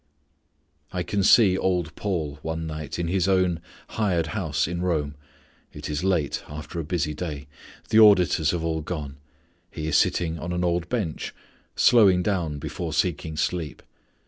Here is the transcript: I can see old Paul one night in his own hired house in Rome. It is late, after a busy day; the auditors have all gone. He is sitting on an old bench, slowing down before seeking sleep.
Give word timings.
I 0.91 1.03
can 1.03 1.21
see 1.21 1.55
old 1.55 1.95
Paul 1.95 2.39
one 2.41 2.65
night 2.65 2.97
in 2.97 3.07
his 3.07 3.27
own 3.27 3.61
hired 3.89 4.25
house 4.33 4.67
in 4.67 4.81
Rome. 4.81 5.13
It 5.73 5.91
is 5.91 6.03
late, 6.03 6.41
after 6.49 6.79
a 6.79 6.83
busy 6.83 7.13
day; 7.13 7.47
the 7.89 7.99
auditors 7.99 8.49
have 8.49 8.63
all 8.63 8.81
gone. 8.81 9.17
He 9.69 9.85
is 9.85 9.95
sitting 9.95 10.39
on 10.39 10.53
an 10.53 10.63
old 10.63 10.89
bench, 10.89 11.35
slowing 11.75 12.23
down 12.23 12.57
before 12.57 12.93
seeking 12.93 13.37
sleep. 13.37 13.83